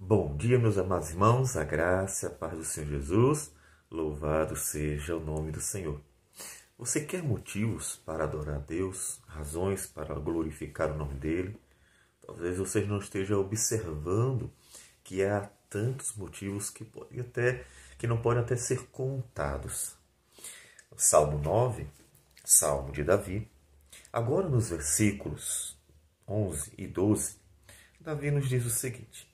Bom 0.00 0.36
dia, 0.36 0.60
meus 0.60 0.78
amados 0.78 1.10
irmãos, 1.10 1.56
a 1.56 1.64
graça 1.64 2.28
a 2.28 2.30
paz 2.30 2.56
do 2.56 2.64
Senhor 2.64 2.88
Jesus, 2.88 3.52
louvado 3.90 4.54
seja 4.54 5.16
o 5.16 5.20
nome 5.20 5.50
do 5.50 5.60
Senhor. 5.60 6.00
Você 6.78 7.00
quer 7.00 7.20
motivos 7.20 7.96
para 8.06 8.22
adorar 8.22 8.54
a 8.54 8.60
Deus, 8.60 9.20
razões 9.26 9.88
para 9.88 10.14
glorificar 10.14 10.92
o 10.92 10.96
nome 10.96 11.14
dele? 11.14 11.60
Talvez 12.24 12.58
você 12.58 12.80
não 12.82 12.98
esteja 12.98 13.36
observando 13.36 14.52
que 15.02 15.24
há 15.24 15.50
tantos 15.68 16.14
motivos 16.14 16.70
que 16.70 16.84
podem 16.84 17.18
até 17.18 17.64
que 17.98 18.06
não 18.06 18.22
podem 18.22 18.44
até 18.44 18.54
ser 18.54 18.86
contados. 18.92 19.96
Salmo 20.96 21.38
9, 21.38 21.88
Salmo 22.44 22.92
de 22.92 23.02
Davi. 23.02 23.50
Agora 24.12 24.48
nos 24.48 24.70
versículos 24.70 25.76
11 26.26 26.72
e 26.78 26.86
12, 26.86 27.36
Davi 28.00 28.30
nos 28.30 28.48
diz 28.48 28.64
o 28.64 28.70
seguinte: 28.70 29.27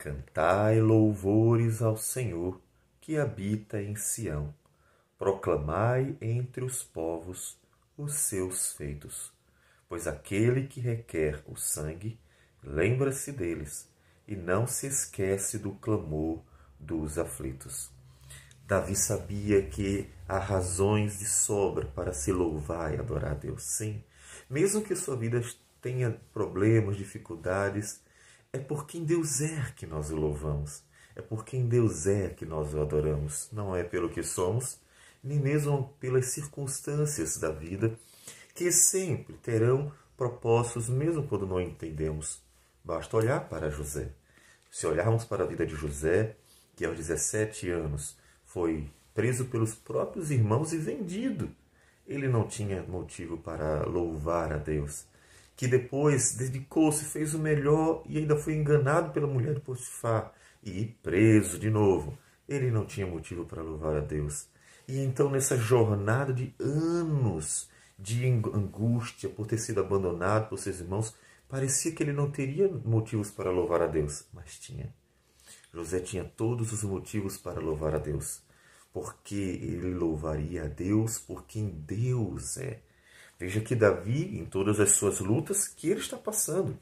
Cantai 0.00 0.80
louvores 0.80 1.82
ao 1.82 1.94
Senhor 1.94 2.58
que 3.02 3.18
habita 3.18 3.82
em 3.82 3.94
Sião. 3.96 4.54
Proclamai 5.18 6.16
entre 6.22 6.64
os 6.64 6.82
povos 6.82 7.60
os 7.98 8.14
seus 8.14 8.72
feitos. 8.72 9.30
Pois 9.86 10.06
aquele 10.06 10.66
que 10.66 10.80
requer 10.80 11.42
o 11.46 11.54
sangue, 11.54 12.18
lembra-se 12.64 13.30
deles 13.30 13.90
e 14.26 14.34
não 14.34 14.66
se 14.66 14.86
esquece 14.86 15.58
do 15.58 15.72
clamor 15.72 16.40
dos 16.78 17.18
aflitos. 17.18 17.90
Davi 18.66 18.96
sabia 18.96 19.60
que 19.66 20.08
há 20.26 20.38
razões 20.38 21.18
de 21.18 21.26
sobra 21.26 21.84
para 21.84 22.14
se 22.14 22.32
louvar 22.32 22.94
e 22.94 22.98
adorar 22.98 23.32
a 23.32 23.34
Deus. 23.34 23.64
Sim, 23.64 24.02
mesmo 24.48 24.80
que 24.80 24.96
sua 24.96 25.14
vida 25.14 25.42
tenha 25.82 26.18
problemas, 26.32 26.96
dificuldades, 26.96 28.00
é 28.52 28.58
por 28.58 28.86
quem 28.86 29.04
Deus 29.04 29.40
é 29.40 29.72
que 29.76 29.86
nós 29.86 30.10
o 30.10 30.16
louvamos. 30.16 30.82
É 31.14 31.22
por 31.22 31.44
quem 31.44 31.66
Deus 31.66 32.06
é 32.06 32.30
que 32.30 32.44
nós 32.44 32.74
o 32.74 32.80
adoramos. 32.80 33.48
Não 33.52 33.76
é 33.76 33.84
pelo 33.84 34.08
que 34.08 34.22
somos, 34.22 34.78
nem 35.22 35.38
mesmo 35.38 35.94
pelas 36.00 36.26
circunstâncias 36.26 37.36
da 37.36 37.50
vida, 37.50 37.96
que 38.54 38.72
sempre 38.72 39.34
terão 39.34 39.92
propósitos, 40.16 40.88
mesmo 40.88 41.26
quando 41.26 41.46
não 41.46 41.60
entendemos. 41.60 42.42
Basta 42.84 43.16
olhar 43.16 43.48
para 43.48 43.70
José. 43.70 44.12
Se 44.70 44.86
olharmos 44.86 45.24
para 45.24 45.44
a 45.44 45.46
vida 45.46 45.64
de 45.64 45.74
José, 45.74 46.36
que 46.76 46.84
aos 46.84 46.96
17 46.96 47.70
anos 47.70 48.16
foi 48.44 48.90
preso 49.14 49.44
pelos 49.46 49.74
próprios 49.74 50.30
irmãos 50.30 50.72
e 50.72 50.78
vendido, 50.78 51.50
ele 52.06 52.28
não 52.28 52.46
tinha 52.46 52.82
motivo 52.82 53.36
para 53.36 53.84
louvar 53.84 54.52
a 54.52 54.56
Deus 54.56 55.04
que 55.56 55.66
depois 55.66 56.34
dedicou-se, 56.34 57.04
fez 57.04 57.34
o 57.34 57.38
melhor 57.38 58.02
e 58.08 58.18
ainda 58.18 58.36
foi 58.36 58.54
enganado 58.54 59.12
pela 59.12 59.26
mulher 59.26 59.54
de 59.54 59.60
Potifar 59.60 60.32
e 60.62 60.86
preso 61.02 61.58
de 61.58 61.70
novo. 61.70 62.18
Ele 62.48 62.70
não 62.70 62.84
tinha 62.84 63.06
motivo 63.06 63.44
para 63.44 63.62
louvar 63.62 63.96
a 63.96 64.00
Deus. 64.00 64.48
E 64.88 64.98
então, 65.00 65.30
nessa 65.30 65.56
jornada 65.56 66.32
de 66.32 66.54
anos 66.58 67.68
de 67.98 68.26
angústia 68.26 69.28
por 69.28 69.46
ter 69.46 69.58
sido 69.58 69.80
abandonado 69.80 70.48
por 70.48 70.58
seus 70.58 70.80
irmãos, 70.80 71.14
parecia 71.48 71.92
que 71.92 72.02
ele 72.02 72.12
não 72.12 72.30
teria 72.30 72.68
motivos 72.68 73.30
para 73.30 73.50
louvar 73.50 73.82
a 73.82 73.86
Deus, 73.86 74.24
mas 74.32 74.58
tinha. 74.58 74.92
José 75.72 76.00
tinha 76.00 76.24
todos 76.24 76.72
os 76.72 76.82
motivos 76.82 77.36
para 77.36 77.60
louvar 77.60 77.94
a 77.94 77.98
Deus, 77.98 78.42
porque 78.92 79.34
ele 79.34 79.94
louvaria 79.94 80.64
a 80.64 80.66
Deus 80.66 81.18
por 81.18 81.44
quem 81.46 81.68
Deus 81.68 82.56
é 82.56 82.80
Veja 83.40 83.58
que 83.62 83.74
Davi, 83.74 84.38
em 84.38 84.44
todas 84.44 84.78
as 84.78 84.90
suas 84.90 85.18
lutas, 85.18 85.66
que 85.66 85.88
ele 85.88 86.00
está 86.00 86.18
passando. 86.18 86.78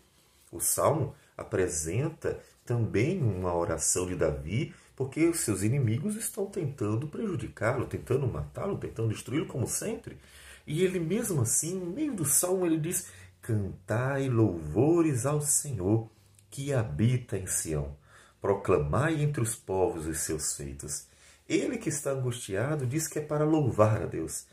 O 0.50 0.58
salmo 0.58 1.14
apresenta 1.36 2.40
também 2.64 3.22
uma 3.22 3.54
oração 3.54 4.08
de 4.08 4.16
Davi, 4.16 4.74
porque 4.96 5.24
os 5.28 5.38
seus 5.38 5.62
inimigos 5.62 6.16
estão 6.16 6.46
tentando 6.46 7.06
prejudicá-lo, 7.06 7.86
tentando 7.86 8.26
matá-lo, 8.26 8.76
tentando 8.76 9.10
destruí-lo, 9.10 9.46
como 9.46 9.68
sempre. 9.68 10.18
E 10.66 10.82
ele 10.82 10.98
mesmo 10.98 11.42
assim, 11.42 11.78
no 11.78 11.86
meio 11.86 12.12
do 12.12 12.24
salmo, 12.24 12.66
ele 12.66 12.80
diz: 12.80 13.06
Cantai 13.40 14.28
louvores 14.28 15.26
ao 15.26 15.40
Senhor 15.40 16.10
que 16.50 16.72
habita 16.72 17.38
em 17.38 17.46
Sião. 17.46 17.96
Proclamai 18.40 19.22
entre 19.22 19.40
os 19.40 19.54
povos 19.54 20.06
os 20.06 20.18
seus 20.18 20.56
feitos. 20.56 21.06
Ele 21.48 21.78
que 21.78 21.88
está 21.88 22.10
angustiado 22.10 22.84
diz 22.84 23.06
que 23.06 23.20
é 23.20 23.22
para 23.22 23.44
louvar 23.44 24.02
a 24.02 24.06
Deus. 24.06 24.44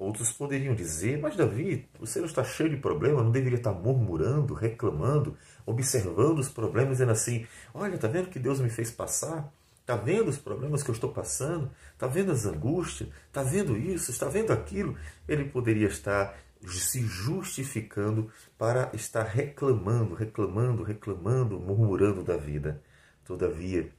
Outros 0.00 0.32
poderiam 0.32 0.74
dizer, 0.74 1.18
mas 1.18 1.36
Davi, 1.36 1.86
você 1.98 2.20
não 2.20 2.26
está 2.26 2.42
cheio 2.42 2.70
de 2.70 2.78
problemas, 2.78 3.22
não 3.22 3.30
deveria 3.30 3.58
estar 3.58 3.74
murmurando, 3.74 4.54
reclamando, 4.54 5.36
observando 5.66 6.38
os 6.38 6.48
problemas, 6.48 6.92
dizendo 6.92 7.12
assim: 7.12 7.46
olha, 7.74 7.96
está 7.96 8.08
vendo 8.08 8.30
que 8.30 8.38
Deus 8.38 8.60
me 8.60 8.70
fez 8.70 8.90
passar? 8.90 9.52
Está 9.82 9.96
vendo 9.96 10.28
os 10.28 10.38
problemas 10.38 10.82
que 10.82 10.88
eu 10.88 10.94
estou 10.94 11.12
passando? 11.12 11.70
Está 11.92 12.06
vendo 12.06 12.32
as 12.32 12.46
angústias? 12.46 13.10
Está 13.26 13.42
vendo 13.42 13.76
isso? 13.76 14.10
Está 14.10 14.26
vendo 14.26 14.54
aquilo? 14.54 14.96
Ele 15.28 15.44
poderia 15.44 15.88
estar 15.88 16.34
se 16.66 17.02
justificando 17.02 18.30
para 18.56 18.90
estar 18.94 19.24
reclamando, 19.24 20.14
reclamando, 20.14 20.82
reclamando, 20.82 21.60
murmurando 21.60 22.24
da 22.24 22.38
vida. 22.38 22.82
Todavia, 23.22 23.92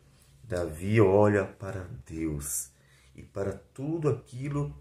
Davi 0.44 1.00
olha 1.00 1.45
para 1.45 1.88
Deus 2.07 2.72
e 3.16 3.22
para 3.22 3.53
tudo 3.53 4.09
aquilo 4.09 4.75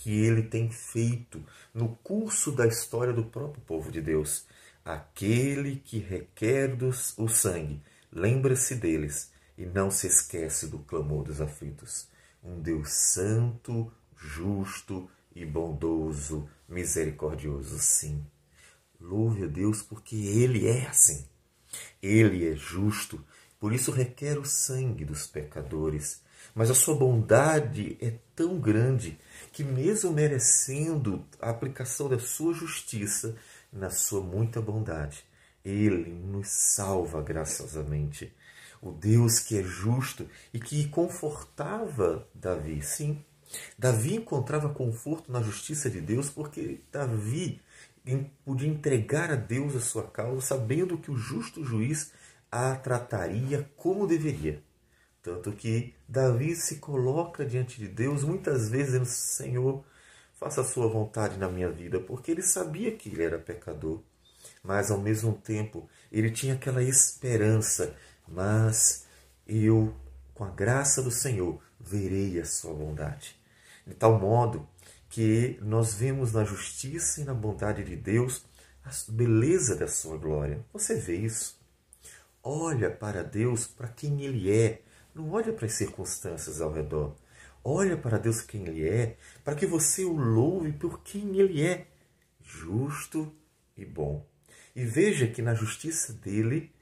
que 0.00 0.10
ele 0.24 0.42
tem 0.42 0.70
feito 0.70 1.44
no 1.74 1.94
curso 1.96 2.50
da 2.50 2.66
história 2.66 3.12
do 3.12 3.24
próprio 3.24 3.62
povo 3.62 3.92
de 3.92 4.00
Deus. 4.00 4.46
Aquele 4.82 5.76
que 5.76 5.98
requer 5.98 6.74
dos, 6.74 7.12
o 7.18 7.28
sangue, 7.28 7.82
lembra-se 8.10 8.74
deles 8.74 9.30
e 9.58 9.66
não 9.66 9.90
se 9.90 10.06
esquece 10.06 10.68
do 10.68 10.78
clamor 10.78 11.24
dos 11.24 11.38
aflitos. 11.38 12.08
Um 12.42 12.62
Deus 12.62 12.90
santo, 12.90 13.92
justo 14.16 15.08
e 15.34 15.44
bondoso, 15.44 16.48
misericordioso, 16.66 17.78
sim. 17.78 18.24
Louve 18.98 19.44
a 19.44 19.48
Deus 19.48 19.82
porque 19.82 20.16
Ele 20.16 20.66
é 20.66 20.86
assim. 20.86 21.26
Ele 22.02 22.48
é 22.48 22.56
justo, 22.56 23.22
por 23.60 23.74
isso 23.74 23.92
requer 23.92 24.38
o 24.38 24.44
sangue 24.44 25.04
dos 25.04 25.26
pecadores. 25.26 26.22
Mas 26.54 26.70
a 26.70 26.74
sua 26.74 26.96
bondade 26.96 27.98
é 28.00 28.14
tão 28.34 28.58
grande 28.58 29.18
que, 29.52 29.62
mesmo 29.62 30.10
merecendo 30.10 31.24
a 31.38 31.50
aplicação 31.50 32.08
da 32.08 32.18
sua 32.18 32.54
justiça, 32.54 33.36
na 33.70 33.90
sua 33.90 34.22
muita 34.22 34.60
bondade, 34.60 35.22
ele 35.62 36.10
nos 36.10 36.48
salva 36.48 37.20
graciosamente. 37.20 38.32
O 38.80 38.90
Deus 38.90 39.38
que 39.38 39.58
é 39.58 39.62
justo 39.62 40.26
e 40.54 40.58
que 40.58 40.88
confortava 40.88 42.26
Davi. 42.34 42.80
Sim, 42.82 43.22
Davi 43.78 44.16
encontrava 44.16 44.70
conforto 44.70 45.30
na 45.30 45.42
justiça 45.42 45.90
de 45.90 46.00
Deus 46.00 46.30
porque 46.30 46.80
Davi 46.90 47.60
podia 48.44 48.68
entregar 48.68 49.30
a 49.30 49.36
Deus 49.36 49.76
a 49.76 49.80
sua 49.80 50.04
causa, 50.04 50.40
sabendo 50.40 50.96
que 50.96 51.10
o 51.10 51.16
justo 51.16 51.62
juiz 51.62 52.10
a 52.50 52.74
trataria 52.76 53.70
como 53.76 54.06
deveria. 54.06 54.62
Tanto 55.22 55.52
que 55.52 55.94
Davi 56.08 56.56
se 56.56 56.76
coloca 56.76 57.44
diante 57.44 57.78
de 57.78 57.86
Deus 57.86 58.24
muitas 58.24 58.68
vezes 58.68 58.92
dizendo: 58.92 59.06
Senhor, 59.06 59.84
faça 60.34 60.62
a 60.62 60.64
sua 60.64 60.88
vontade 60.88 61.38
na 61.38 61.48
minha 61.48 61.70
vida, 61.70 62.00
porque 62.00 62.30
ele 62.30 62.42
sabia 62.42 62.96
que 62.96 63.10
ele 63.10 63.22
era 63.22 63.38
pecador, 63.38 64.00
mas 64.64 64.90
ao 64.90 64.98
mesmo 64.98 65.34
tempo 65.34 65.88
ele 66.10 66.30
tinha 66.30 66.54
aquela 66.54 66.82
esperança, 66.82 67.94
mas 68.26 69.04
eu, 69.46 69.94
com 70.34 70.44
a 70.44 70.50
graça 70.50 71.02
do 71.02 71.10
Senhor, 71.10 71.60
verei 71.78 72.40
a 72.40 72.44
sua 72.46 72.72
bondade. 72.72 73.38
De 73.86 73.94
tal 73.94 74.18
modo 74.18 74.66
que 75.10 75.58
nós 75.60 75.92
vemos 75.92 76.32
na 76.32 76.44
justiça 76.44 77.20
e 77.20 77.24
na 77.24 77.34
bondade 77.34 77.84
de 77.84 77.96
Deus 77.96 78.44
a 78.84 78.90
beleza 79.12 79.76
da 79.76 79.88
sua 79.88 80.16
glória. 80.16 80.64
Você 80.72 80.94
vê 80.94 81.16
isso? 81.16 81.59
Olha 82.42 82.90
para 82.90 83.22
Deus, 83.22 83.66
para 83.66 83.88
quem 83.88 84.22
Ele 84.22 84.50
é, 84.50 84.82
não 85.14 85.30
olha 85.32 85.52
para 85.52 85.66
as 85.66 85.74
circunstâncias 85.74 86.60
ao 86.60 86.72
redor. 86.72 87.14
Olha 87.62 87.96
para 87.96 88.18
Deus 88.18 88.40
quem 88.40 88.66
Ele 88.66 88.88
é, 88.88 89.18
para 89.44 89.54
que 89.54 89.66
você 89.66 90.04
o 90.04 90.16
louve 90.16 90.72
por 90.72 91.02
quem 91.02 91.38
Ele 91.38 91.62
é, 91.62 91.86
justo 92.42 93.30
e 93.76 93.84
bom. 93.84 94.26
E 94.74 94.84
veja 94.84 95.26
que 95.26 95.42
na 95.42 95.54
justiça 95.54 96.14
dele, 96.14 96.72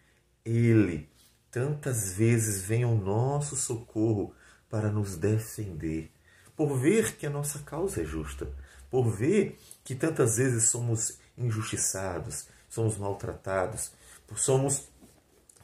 Ele 0.44 1.08
tantas 1.50 2.12
vezes 2.12 2.62
vem 2.62 2.84
ao 2.84 2.94
nosso 2.94 3.56
socorro 3.56 4.32
para 4.68 4.90
nos 4.92 5.16
defender, 5.16 6.10
por 6.54 6.78
ver 6.78 7.16
que 7.16 7.26
a 7.26 7.30
nossa 7.30 7.58
causa 7.60 8.02
é 8.02 8.04
justa, 8.04 8.48
por 8.90 9.10
ver 9.10 9.58
que 9.82 9.94
tantas 9.94 10.36
vezes 10.36 10.70
somos 10.70 11.18
injustiçados, 11.36 12.46
somos 12.68 12.96
maltratados, 12.98 13.92
somos 14.36 14.88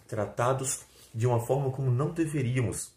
tratados 0.07 0.81
de 1.15 1.27
uma 1.27 1.41
forma 1.41 1.71
como 1.71 1.91
não 1.91 2.11
deveríamos. 2.13 2.93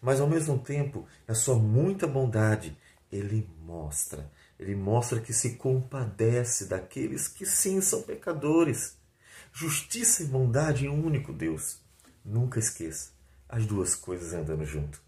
Mas 0.00 0.20
ao 0.20 0.28
mesmo 0.28 0.58
tempo, 0.58 1.06
na 1.26 1.34
sua 1.34 1.56
muita 1.56 2.06
bondade, 2.06 2.76
ele 3.10 3.48
mostra, 3.60 4.30
ele 4.58 4.74
mostra 4.74 5.20
que 5.20 5.32
se 5.32 5.56
compadece 5.56 6.66
daqueles 6.66 7.28
que 7.28 7.44
sim 7.44 7.80
são 7.80 8.02
pecadores. 8.02 8.96
Justiça 9.52 10.22
e 10.22 10.26
bondade 10.26 10.86
em 10.86 10.88
um 10.88 11.04
único 11.04 11.32
Deus. 11.32 11.80
nunca 12.24 12.58
esqueça, 12.58 13.10
as 13.48 13.66
duas 13.66 13.94
coisas 13.94 14.32
andando 14.32 14.64
junto. 14.64 15.02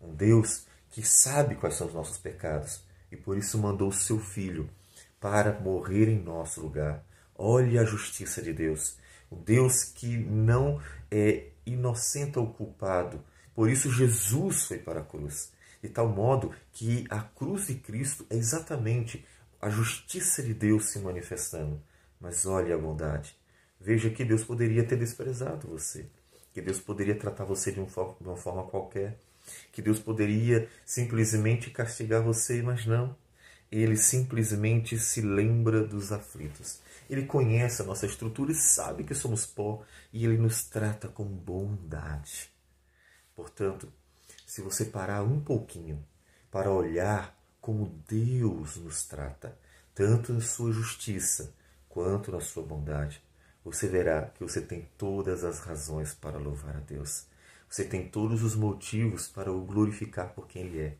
Um 0.00 0.14
Deus 0.14 0.66
que 0.90 1.02
sabe 1.02 1.56
quais 1.56 1.74
são 1.74 1.86
os 1.86 1.94
nossos 1.94 2.16
pecados 2.16 2.82
e 3.10 3.16
por 3.16 3.36
isso 3.36 3.58
mandou 3.58 3.88
o 3.88 3.92
seu 3.92 4.18
Filho 4.18 4.70
para 5.18 5.58
morrer 5.60 6.08
em 6.08 6.22
nosso 6.22 6.60
lugar. 6.60 7.04
Olhe 7.36 7.78
a 7.78 7.84
justiça 7.84 8.40
de 8.40 8.52
Deus. 8.52 8.96
O 9.30 9.36
Deus 9.36 9.84
que 9.84 10.16
não 10.16 10.80
é 11.10 11.50
inocenta 11.64 12.40
o 12.40 12.52
culpado. 12.52 13.22
Por 13.54 13.70
isso 13.70 13.90
Jesus 13.90 14.64
foi 14.64 14.78
para 14.78 15.00
a 15.00 15.04
cruz. 15.04 15.52
De 15.82 15.88
tal 15.88 16.08
modo 16.08 16.52
que 16.72 17.06
a 17.08 17.20
cruz 17.20 17.68
de 17.68 17.74
Cristo 17.74 18.26
é 18.28 18.36
exatamente 18.36 19.24
a 19.60 19.70
justiça 19.70 20.42
de 20.42 20.52
Deus 20.52 20.86
se 20.86 20.98
manifestando. 20.98 21.80
Mas 22.20 22.44
olhe 22.44 22.72
a 22.72 22.78
bondade. 22.78 23.36
Veja 23.80 24.10
que 24.10 24.24
Deus 24.24 24.44
poderia 24.44 24.84
ter 24.84 24.96
desprezado 24.96 25.68
você. 25.68 26.06
Que 26.52 26.60
Deus 26.60 26.80
poderia 26.80 27.14
tratar 27.14 27.44
você 27.44 27.70
de, 27.70 27.78
uma 27.78 28.36
forma 28.36 28.64
qualquer. 28.64 29.18
Que 29.72 29.80
Deus 29.80 29.98
poderia 29.98 30.68
simplesmente 30.84 31.70
castigar 31.70 32.22
você, 32.22 32.60
mas 32.62 32.84
não 32.84 33.16
ele 33.70 33.96
simplesmente 33.96 34.98
se 34.98 35.20
lembra 35.20 35.84
dos 35.84 36.10
aflitos. 36.10 36.80
Ele 37.10 37.26
conhece 37.26 37.82
a 37.82 37.84
nossa 37.84 38.06
estrutura 38.06 38.52
e 38.52 38.54
sabe 38.54 39.02
que 39.02 39.16
somos 39.16 39.44
pó 39.44 39.82
e 40.12 40.24
ele 40.24 40.38
nos 40.38 40.62
trata 40.62 41.08
com 41.08 41.24
bondade. 41.24 42.48
Portanto, 43.34 43.92
se 44.46 44.62
você 44.62 44.84
parar 44.84 45.24
um 45.24 45.40
pouquinho 45.40 46.06
para 46.52 46.70
olhar 46.70 47.36
como 47.60 48.00
Deus 48.06 48.76
nos 48.76 49.02
trata, 49.08 49.58
tanto 49.92 50.32
na 50.32 50.40
sua 50.40 50.70
justiça 50.70 51.52
quanto 51.88 52.30
na 52.30 52.40
sua 52.40 52.62
bondade, 52.62 53.20
você 53.64 53.88
verá 53.88 54.26
que 54.26 54.44
você 54.44 54.60
tem 54.60 54.88
todas 54.96 55.42
as 55.42 55.58
razões 55.58 56.14
para 56.14 56.38
louvar 56.38 56.76
a 56.76 56.80
Deus. 56.80 57.26
Você 57.68 57.84
tem 57.84 58.08
todos 58.08 58.44
os 58.44 58.54
motivos 58.54 59.26
para 59.26 59.52
o 59.52 59.64
glorificar 59.64 60.32
por 60.32 60.46
quem 60.46 60.62
Ele 60.62 60.80
é. 60.80 60.96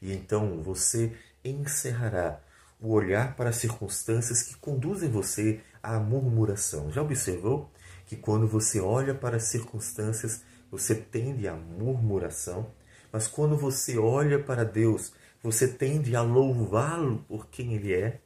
E 0.00 0.14
então 0.14 0.62
você 0.62 1.14
encerrará 1.44 2.40
o 2.82 2.90
olhar 2.92 3.36
para 3.36 3.50
as 3.50 3.56
circunstâncias 3.56 4.42
que 4.42 4.56
conduzem 4.56 5.08
você 5.08 5.60
à 5.80 6.00
murmuração. 6.00 6.90
Já 6.90 7.00
observou 7.00 7.70
que 8.04 8.16
quando 8.16 8.48
você 8.48 8.80
olha 8.80 9.14
para 9.14 9.36
as 9.36 9.44
circunstâncias, 9.44 10.42
você 10.68 10.94
tende 10.94 11.46
à 11.46 11.54
murmuração, 11.54 12.74
mas 13.12 13.28
quando 13.28 13.56
você 13.56 13.96
olha 13.96 14.42
para 14.42 14.64
Deus, 14.64 15.12
você 15.40 15.68
tende 15.68 16.16
a 16.16 16.22
louvá-lo 16.22 17.24
por 17.28 17.48
quem 17.48 17.74
Ele 17.74 17.94
é? 17.94 18.20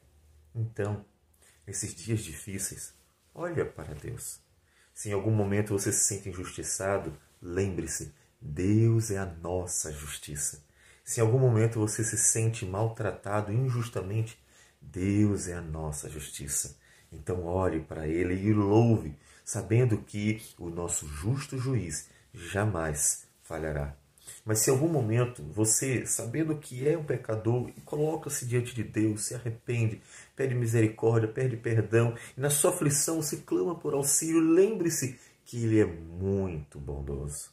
Então, 0.55 1.05
nesses 1.65 1.93
dias 1.93 2.21
difíceis, 2.21 2.93
olha 3.35 3.63
para 3.63 3.93
Deus. 3.93 4.39
Se 4.91 5.09
em 5.09 5.13
algum 5.13 5.31
momento 5.31 5.77
você 5.77 5.91
se 5.91 6.05
sente 6.05 6.29
injustiçado, 6.29 7.15
lembre-se: 7.39 8.11
Deus 8.41 9.11
é 9.11 9.19
a 9.19 9.25
nossa 9.25 9.91
justiça. 9.91 10.65
Se 11.03 11.19
em 11.19 11.23
algum 11.23 11.37
momento 11.37 11.79
você 11.79 12.03
se 12.03 12.17
sente 12.17 12.65
maltratado 12.65 13.53
injustamente, 13.53 14.41
Deus 14.91 15.47
é 15.47 15.53
a 15.53 15.61
nossa 15.61 16.09
justiça. 16.09 16.77
Então 17.11 17.45
ore 17.45 17.79
para 17.79 18.07
Ele 18.07 18.35
e 18.35 18.53
louve, 18.53 19.15
sabendo 19.43 19.97
que 19.99 20.41
o 20.57 20.69
nosso 20.69 21.07
justo 21.07 21.57
juiz 21.57 22.09
jamais 22.33 23.27
falhará. 23.43 23.95
Mas 24.43 24.59
se 24.59 24.69
em 24.69 24.73
algum 24.73 24.89
momento 24.89 25.43
você, 25.43 26.05
sabendo 26.05 26.57
que 26.57 26.87
é 26.87 26.97
um 26.97 27.03
pecador, 27.03 27.71
coloca-se 27.85 28.45
diante 28.45 28.75
de 28.75 28.83
Deus, 28.83 29.25
se 29.25 29.35
arrepende, 29.35 30.01
pede 30.35 30.53
misericórdia, 30.53 31.29
pede 31.29 31.55
perdão, 31.55 32.15
e 32.35 32.41
na 32.41 32.49
sua 32.49 32.71
aflição 32.71 33.21
se 33.21 33.37
clama 33.37 33.75
por 33.75 33.93
auxílio, 33.93 34.39
lembre-se 34.39 35.19
que 35.45 35.63
Ele 35.63 35.79
é 35.79 35.85
muito 35.85 36.79
bondoso. 36.79 37.51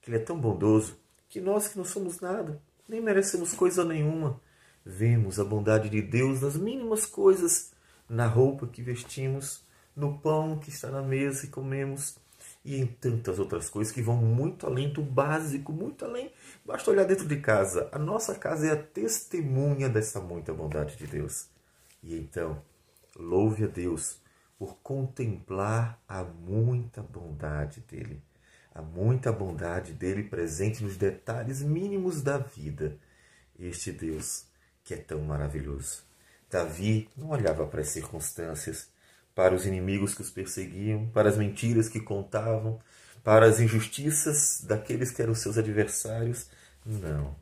Que 0.00 0.10
Ele 0.10 0.18
é 0.18 0.24
tão 0.24 0.38
bondoso 0.38 0.96
que 1.28 1.40
nós 1.40 1.68
que 1.68 1.76
não 1.76 1.84
somos 1.84 2.20
nada, 2.20 2.60
nem 2.88 3.00
merecemos 3.00 3.52
coisa 3.52 3.84
nenhuma. 3.84 4.40
Vemos 4.88 5.40
a 5.40 5.44
bondade 5.44 5.90
de 5.90 6.00
Deus 6.00 6.42
nas 6.42 6.56
mínimas 6.56 7.04
coisas, 7.04 7.72
na 8.08 8.24
roupa 8.24 8.68
que 8.68 8.80
vestimos, 8.80 9.64
no 9.96 10.16
pão 10.20 10.60
que 10.60 10.70
está 10.70 10.88
na 10.88 11.02
mesa 11.02 11.44
e 11.44 11.48
comemos, 11.48 12.16
e 12.64 12.76
em 12.76 12.86
tantas 12.86 13.40
outras 13.40 13.68
coisas 13.68 13.92
que 13.92 14.00
vão 14.00 14.14
muito 14.16 14.64
além 14.64 14.92
do 14.92 15.02
básico, 15.02 15.72
muito 15.72 16.04
além. 16.04 16.30
Basta 16.64 16.88
olhar 16.88 17.02
dentro 17.02 17.26
de 17.26 17.40
casa. 17.40 17.88
A 17.90 17.98
nossa 17.98 18.36
casa 18.36 18.68
é 18.68 18.70
a 18.70 18.76
testemunha 18.80 19.88
dessa 19.88 20.20
muita 20.20 20.54
bondade 20.54 20.94
de 20.94 21.08
Deus. 21.08 21.48
E 22.00 22.16
então, 22.16 22.62
louve 23.16 23.64
a 23.64 23.66
Deus 23.66 24.20
por 24.56 24.76
contemplar 24.84 26.00
a 26.08 26.22
muita 26.22 27.02
bondade 27.02 27.80
dele. 27.80 28.22
Há 28.72 28.80
muita 28.80 29.32
bondade 29.32 29.92
dele 29.92 30.22
presente 30.22 30.84
nos 30.84 30.96
detalhes 30.96 31.60
mínimos 31.60 32.22
da 32.22 32.38
vida. 32.38 32.96
Este 33.58 33.90
Deus 33.90 34.46
que 34.86 34.94
é 34.94 34.96
tão 34.96 35.20
maravilhoso. 35.20 36.04
Davi 36.48 37.10
não 37.16 37.30
olhava 37.30 37.66
para 37.66 37.80
as 37.80 37.88
circunstâncias, 37.88 38.88
para 39.34 39.52
os 39.52 39.66
inimigos 39.66 40.14
que 40.14 40.22
os 40.22 40.30
perseguiam, 40.30 41.08
para 41.08 41.28
as 41.28 41.36
mentiras 41.36 41.88
que 41.88 42.00
contavam, 42.00 42.78
para 43.24 43.46
as 43.46 43.58
injustiças 43.58 44.62
daqueles 44.64 45.10
que 45.10 45.20
eram 45.20 45.34
seus 45.34 45.58
adversários. 45.58 46.48
Não. 46.86 47.34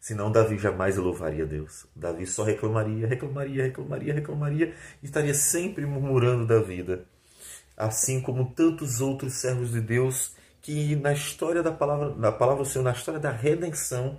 Senão 0.00 0.32
Davi 0.32 0.56
jamais 0.58 0.96
louvaria 0.96 1.44
Deus. 1.44 1.86
Davi 1.94 2.26
só 2.26 2.42
reclamaria, 2.42 3.06
reclamaria, 3.06 3.64
reclamaria, 3.64 4.14
reclamaria 4.14 4.74
e 5.02 5.06
estaria 5.06 5.34
sempre 5.34 5.84
murmurando 5.84 6.46
da 6.46 6.60
vida. 6.60 7.04
Assim 7.76 8.22
como 8.22 8.54
tantos 8.54 9.02
outros 9.02 9.34
servos 9.34 9.72
de 9.72 9.82
Deus 9.82 10.34
que 10.62 10.96
na 10.96 11.12
história 11.12 11.62
da 11.62 11.72
palavra, 11.72 12.10
da 12.10 12.32
palavra 12.32 12.64
do 12.64 12.68
Senhor, 12.68 12.84
na 12.84 12.92
história 12.92 13.20
da 13.20 13.30
redenção, 13.30 14.18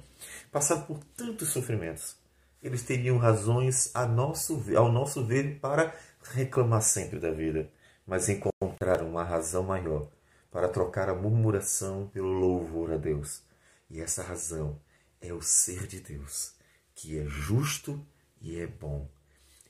passaram 0.51 0.83
por 0.83 0.99
tantos 1.17 1.49
sofrimentos. 1.49 2.20
Eles 2.61 2.83
teriam 2.83 3.17
razões 3.17 3.89
a 3.93 4.05
nosso, 4.05 4.63
ao 4.77 4.91
nosso 4.91 5.25
ver 5.25 5.59
para 5.59 5.95
reclamar 6.33 6.81
sempre 6.81 7.19
da 7.19 7.31
vida, 7.31 7.69
mas 8.05 8.29
encontraram 8.29 9.09
uma 9.09 9.23
razão 9.23 9.63
maior 9.63 10.07
para 10.51 10.69
trocar 10.69 11.09
a 11.09 11.15
murmuração 11.15 12.07
pelo 12.13 12.27
louvor 12.27 12.91
a 12.91 12.97
Deus. 12.97 13.41
E 13.89 13.99
essa 13.99 14.21
razão 14.21 14.79
é 15.19 15.33
o 15.33 15.41
ser 15.41 15.87
de 15.87 15.99
Deus, 15.99 16.53
que 16.93 17.17
é 17.17 17.25
justo 17.25 18.05
e 18.39 18.59
é 18.59 18.67
bom, 18.67 19.09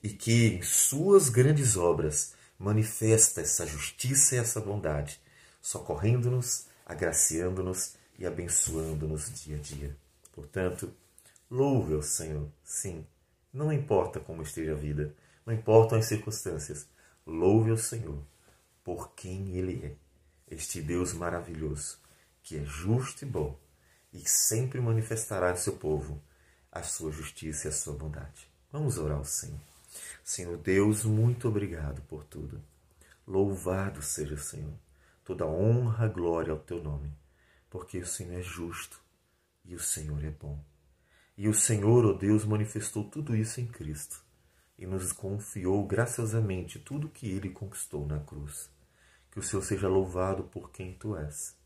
e 0.02 0.10
que 0.10 0.48
em 0.48 0.62
suas 0.62 1.28
grandes 1.28 1.76
obras 1.76 2.34
manifesta 2.58 3.40
essa 3.40 3.66
justiça 3.66 4.34
e 4.34 4.38
essa 4.38 4.60
bondade 4.60 5.20
socorrendo-nos, 5.62 6.66
agraciando-nos 6.84 7.94
e 8.18 8.26
abençoando-nos 8.26 9.32
dia 9.42 9.56
a 9.56 9.60
dia. 9.60 9.96
Portanto, 10.32 10.92
louve 11.52 11.92
ao 11.92 12.00
Senhor, 12.00 12.48
sim, 12.64 13.06
não 13.52 13.70
importa 13.70 14.18
como 14.18 14.40
esteja 14.40 14.72
a 14.72 14.74
vida, 14.74 15.14
não 15.44 15.52
importam 15.52 15.98
as 15.98 16.06
circunstâncias, 16.06 16.88
louve 17.26 17.70
ao 17.70 17.76
Senhor 17.76 18.24
por 18.82 19.12
quem 19.12 19.54
Ele 19.54 19.84
é, 19.84 19.94
este 20.54 20.80
Deus 20.80 21.12
maravilhoso, 21.12 21.98
que 22.42 22.56
é 22.56 22.64
justo 22.64 23.22
e 23.22 23.28
bom 23.28 23.54
e 24.14 24.26
sempre 24.26 24.80
manifestará 24.80 25.50
ao 25.50 25.56
seu 25.58 25.76
povo 25.76 26.22
a 26.70 26.82
sua 26.82 27.12
justiça 27.12 27.68
e 27.68 27.70
a 27.70 27.74
sua 27.74 27.92
bondade. 27.92 28.50
Vamos 28.70 28.96
orar 28.96 29.18
ao 29.18 29.24
Senhor. 29.26 29.60
Senhor 30.24 30.56
Deus, 30.56 31.04
muito 31.04 31.48
obrigado 31.48 32.00
por 32.08 32.24
tudo. 32.24 32.62
Louvado 33.26 34.00
seja 34.00 34.34
o 34.34 34.38
Senhor 34.38 34.72
toda 35.22 35.46
honra, 35.46 36.08
glória 36.08 36.50
ao 36.50 36.58
teu 36.58 36.82
nome, 36.82 37.12
porque 37.68 37.98
o 37.98 38.06
Senhor 38.06 38.40
é 38.40 38.42
justo 38.42 39.02
e 39.66 39.74
o 39.74 39.78
Senhor 39.78 40.24
é 40.24 40.30
bom. 40.30 40.58
E 41.36 41.48
o 41.48 41.54
Senhor, 41.54 42.04
ó 42.04 42.10
oh 42.10 42.14
Deus, 42.14 42.44
manifestou 42.44 43.04
tudo 43.04 43.34
isso 43.34 43.60
em 43.60 43.66
Cristo 43.66 44.22
e 44.78 44.86
nos 44.86 45.12
confiou 45.12 45.86
graciosamente 45.86 46.78
tudo 46.78 47.08
que 47.08 47.28
ele 47.28 47.50
conquistou 47.50 48.06
na 48.06 48.20
cruz. 48.20 48.70
Que 49.30 49.38
o 49.38 49.42
Senhor 49.42 49.62
seja 49.62 49.88
louvado 49.88 50.44
por 50.44 50.70
quem 50.70 50.92
tu 50.92 51.16
és 51.16 51.56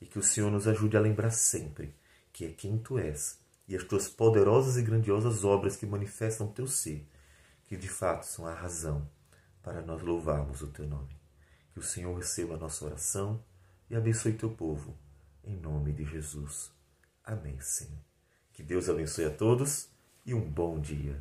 e 0.00 0.06
que 0.06 0.18
o 0.18 0.22
Senhor 0.22 0.50
nos 0.50 0.68
ajude 0.68 0.96
a 0.96 1.00
lembrar 1.00 1.30
sempre 1.30 1.94
que 2.32 2.44
é 2.44 2.50
quem 2.50 2.78
tu 2.78 2.98
és 2.98 3.38
e 3.66 3.74
as 3.74 3.84
tuas 3.84 4.08
poderosas 4.08 4.76
e 4.76 4.82
grandiosas 4.82 5.44
obras 5.44 5.76
que 5.76 5.86
manifestam 5.86 6.48
teu 6.48 6.66
ser, 6.66 7.08
que 7.66 7.76
de 7.76 7.88
fato 7.88 8.24
são 8.24 8.46
a 8.46 8.52
razão 8.52 9.08
para 9.62 9.80
nós 9.80 10.02
louvarmos 10.02 10.60
o 10.60 10.66
teu 10.66 10.86
nome. 10.86 11.16
Que 11.72 11.78
o 11.78 11.82
Senhor 11.82 12.14
receba 12.14 12.54
a 12.54 12.58
nossa 12.58 12.84
oração 12.84 13.42
e 13.88 13.96
abençoe 13.96 14.34
teu 14.34 14.50
povo. 14.50 14.94
Em 15.42 15.56
nome 15.56 15.92
de 15.92 16.04
Jesus. 16.04 16.70
Amém, 17.24 17.58
Senhor. 17.60 18.13
Que 18.54 18.62
Deus 18.62 18.88
abençoe 18.88 19.24
a 19.24 19.30
todos 19.30 19.90
e 20.24 20.32
um 20.32 20.40
bom 20.40 20.80
dia. 20.80 21.20